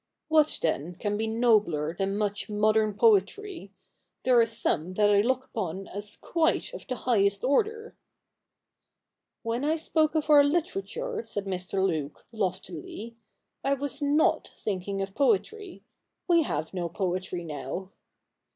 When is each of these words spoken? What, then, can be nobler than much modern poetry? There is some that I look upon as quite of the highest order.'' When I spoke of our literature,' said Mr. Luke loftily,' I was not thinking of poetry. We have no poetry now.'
What, 0.29 0.57
then, 0.63 0.95
can 0.95 1.15
be 1.15 1.27
nobler 1.27 1.93
than 1.93 2.17
much 2.17 2.49
modern 2.49 2.95
poetry? 2.95 3.71
There 4.23 4.41
is 4.41 4.59
some 4.59 4.95
that 4.95 5.11
I 5.11 5.21
look 5.21 5.45
upon 5.45 5.87
as 5.89 6.17
quite 6.17 6.73
of 6.73 6.87
the 6.87 6.95
highest 6.95 7.43
order.'' 7.43 7.95
When 9.43 9.63
I 9.63 9.75
spoke 9.75 10.15
of 10.15 10.27
our 10.27 10.43
literature,' 10.43 11.21
said 11.23 11.45
Mr. 11.45 11.85
Luke 11.87 12.25
loftily,' 12.31 13.15
I 13.63 13.75
was 13.75 14.01
not 14.01 14.47
thinking 14.47 15.03
of 15.03 15.13
poetry. 15.13 15.83
We 16.27 16.41
have 16.41 16.73
no 16.73 16.89
poetry 16.89 17.43
now.' 17.43 17.91